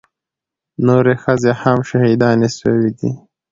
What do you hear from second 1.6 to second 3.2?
هم شهيدانې سوې دي.